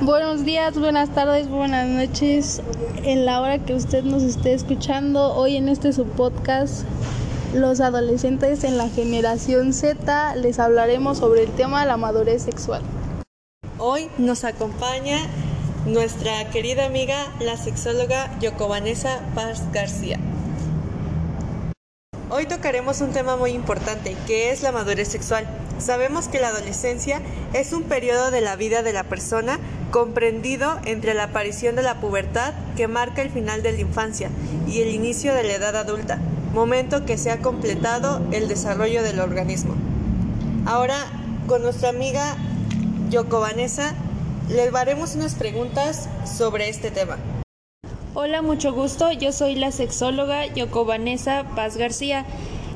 [0.00, 2.60] Buenos días, buenas tardes, buenas noches.
[3.04, 6.84] En la hora que usted nos esté escuchando, hoy en este su podcast,
[7.54, 12.82] los adolescentes en la generación Z, les hablaremos sobre el tema de la madurez sexual.
[13.78, 15.18] Hoy nos acompaña
[15.86, 18.30] nuestra querida amiga, la sexóloga
[18.68, 20.18] Vanessa Paz García.
[22.30, 25.46] Hoy tocaremos un tema muy importante, que es la madurez sexual.
[25.78, 27.20] Sabemos que la adolescencia
[27.52, 29.58] es un periodo de la vida de la persona
[29.90, 34.30] comprendido entre la aparición de la pubertad que marca el final de la infancia
[34.66, 36.18] y el inicio de la edad adulta,
[36.52, 39.74] momento que se ha completado el desarrollo del organismo.
[40.66, 40.96] Ahora,
[41.46, 42.36] con nuestra amiga
[43.10, 43.94] Yoko Vanessa,
[44.48, 47.18] le haremos unas preguntas sobre este tema.
[48.14, 49.10] Hola, mucho gusto.
[49.10, 52.24] Yo soy la sexóloga Yoko Paz García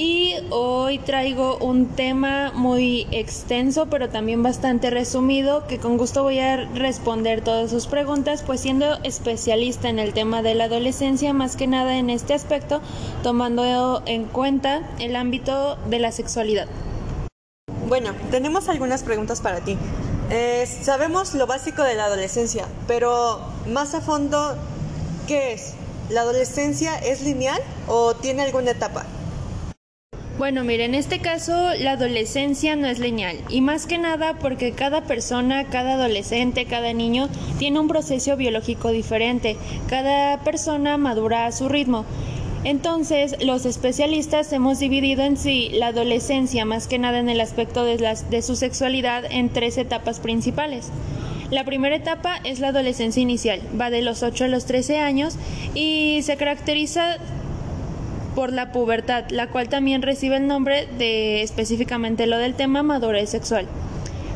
[0.00, 6.38] y hoy traigo un tema muy extenso pero también bastante resumido que con gusto voy
[6.38, 11.54] a responder todas sus preguntas pues siendo especialista en el tema de la adolescencia más
[11.54, 12.80] que nada en este aspecto
[13.22, 16.66] tomando en cuenta el ámbito de la sexualidad.
[17.86, 19.76] Bueno, tenemos algunas preguntas para ti.
[20.30, 24.56] Eh, sabemos lo básico de la adolescencia, pero más a fondo,
[25.28, 25.74] ¿qué es?
[26.08, 29.04] ¿La adolescencia es lineal o tiene alguna etapa?
[30.40, 34.72] Bueno, mire, en este caso la adolescencia no es lineal y más que nada porque
[34.72, 39.58] cada persona, cada adolescente, cada niño tiene un proceso biológico diferente.
[39.86, 42.06] Cada persona madura a su ritmo.
[42.64, 47.84] Entonces, los especialistas hemos dividido en sí la adolescencia, más que nada en el aspecto
[47.84, 47.98] de,
[48.30, 50.88] de su sexualidad, en tres etapas principales.
[51.50, 55.34] La primera etapa es la adolescencia inicial, va de los 8 a los 13 años
[55.74, 57.18] y se caracteriza
[58.34, 63.30] por la pubertad, la cual también recibe el nombre de específicamente lo del tema madurez
[63.30, 63.66] sexual.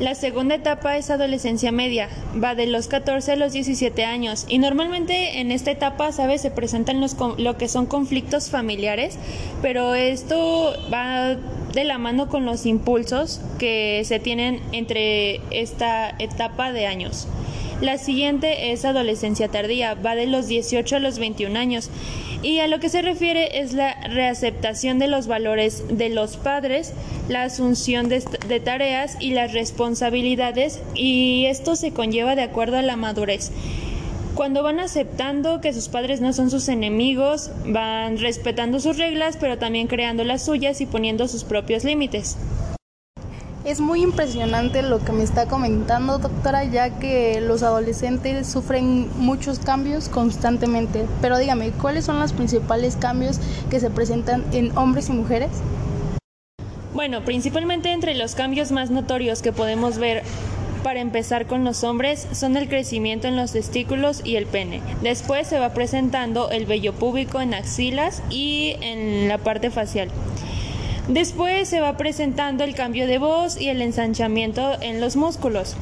[0.00, 2.08] La segunda etapa es adolescencia media,
[2.42, 6.40] va de los 14 a los 17 años y normalmente en esta etapa, ¿sabes?
[6.40, 9.18] Se presentan los, lo que son conflictos familiares,
[9.60, 11.36] pero esto va
[11.74, 17.28] de la mano con los impulsos que se tienen entre esta etapa de años.
[17.82, 21.90] La siguiente es adolescencia tardía, va de los 18 a los 21 años
[22.42, 26.92] y a lo que se refiere es la reaceptación de los valores de los padres,
[27.28, 28.20] la asunción de,
[28.60, 33.50] tareas y las responsabilidades y esto se conlleva de acuerdo a la madurez.
[34.34, 39.58] Cuando van aceptando que sus padres no son sus enemigos, van respetando sus reglas, pero
[39.58, 42.38] también creando las suyas y poniendo sus propios límites.
[43.70, 49.60] Es muy impresionante lo que me está comentando, doctora, ya que los adolescentes sufren muchos
[49.60, 51.06] cambios constantemente.
[51.22, 53.38] Pero dígame, ¿cuáles son los principales cambios
[53.70, 55.50] que se presentan en hombres y mujeres?
[56.94, 60.24] Bueno, principalmente entre los cambios más notorios que podemos ver
[60.82, 64.82] para empezar con los hombres son el crecimiento en los testículos y el pene.
[65.00, 70.10] Después se va presentando el vello púbico en axilas y en la parte facial.
[71.10, 75.74] Después se va presentando el cambio de voz y el ensanchamiento en los músculos.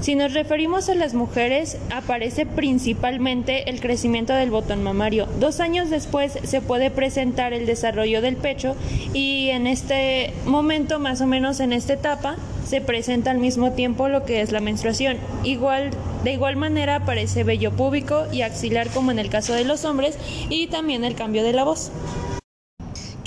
[0.00, 5.26] Si nos referimos a las mujeres, aparece principalmente el crecimiento del botón mamario.
[5.40, 8.76] Dos años después se puede presentar el desarrollo del pecho
[9.12, 14.08] y en este momento, más o menos en esta etapa, se presenta al mismo tiempo
[14.08, 15.16] lo que es la menstruación.
[15.42, 15.90] Igual,
[16.22, 20.16] de igual manera aparece vello púbico y axilar como en el caso de los hombres
[20.48, 21.90] y también el cambio de la voz.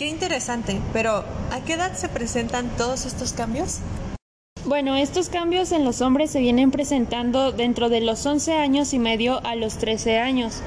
[0.03, 3.79] Interesante, pero ¿a qué edad se presentan todos estos cambios?
[4.65, 8.99] Bueno, estos cambios en los hombres se vienen presentando dentro de los 11 años y
[8.99, 10.61] medio a los 13 años.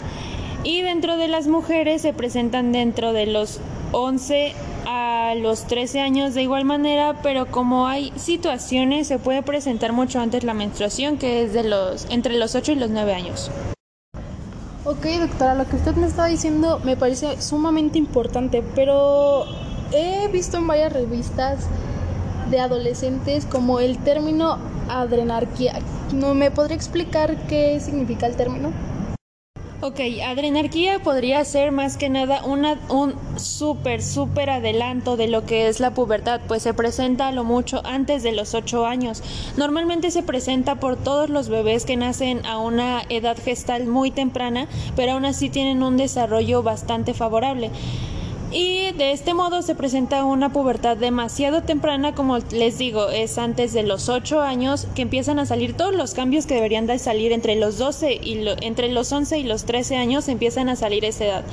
[0.64, 3.60] Y dentro de las mujeres se presentan dentro de los
[3.92, 4.54] 11
[4.86, 10.20] a los 13 años de igual manera, pero como hay situaciones se puede presentar mucho
[10.20, 13.50] antes la menstruación, que es de los entre los 8 y los 9 años.
[14.88, 19.44] Ok, doctora, lo que usted me está diciendo me parece sumamente importante, pero
[19.90, 21.66] he visto en varias revistas
[22.52, 24.58] de adolescentes como el término
[24.88, 25.80] adrenarquía.
[26.14, 28.70] ¿No me podría explicar qué significa el término?
[29.82, 35.68] Ok, adrenarquía podría ser más que nada una, un súper, súper adelanto de lo que
[35.68, 39.22] es la pubertad, pues se presenta a lo mucho antes de los 8 años.
[39.58, 44.66] Normalmente se presenta por todos los bebés que nacen a una edad gestal muy temprana,
[44.96, 47.70] pero aún así tienen un desarrollo bastante favorable.
[48.58, 53.74] Y de este modo se presenta una pubertad demasiado temprana, como les digo, es antes
[53.74, 57.32] de los 8 años que empiezan a salir todos los cambios que deberían de salir
[57.32, 61.26] entre los 12 y entre los 11 y los 13 años empiezan a salir esa
[61.26, 61.44] edad.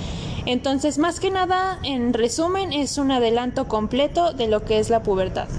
[0.45, 5.03] Entonces, más que nada, en resumen, es un adelanto completo de lo que es la
[5.03, 5.49] pubertad.